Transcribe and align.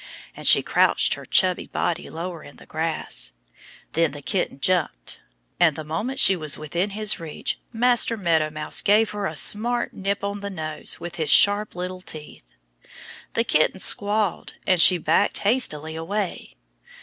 And 0.35 0.47
she 0.47 0.63
crouched 0.63 1.13
her 1.13 1.25
chubby 1.27 1.67
body 1.67 2.09
lower 2.09 2.43
in 2.43 2.55
the 2.55 2.65
grass. 2.65 3.33
Then 3.91 4.13
the 4.13 4.23
kitten 4.23 4.59
jumped. 4.59 5.21
And 5.59 5.75
the 5.75 5.83
moment 5.83 6.17
she 6.17 6.35
was 6.35 6.57
within 6.57 6.89
his 6.97 7.19
reach 7.19 7.59
Master 7.71 8.17
Meadow 8.17 8.49
Mouse 8.49 8.81
gave 8.81 9.11
her 9.11 9.27
a 9.27 9.35
smart 9.35 9.93
nip 9.93 10.23
on 10.23 10.39
the 10.39 10.49
nose 10.49 10.99
with 10.99 11.17
his 11.17 11.29
sharp 11.29 11.75
little 11.75 12.01
teeth. 12.01 12.55
The 13.35 13.43
kitten 13.43 13.79
squalled. 13.79 14.55
And 14.65 14.81
she 14.81 14.97
backed 14.97 15.37
hastily 15.37 15.95
away. 15.95 16.55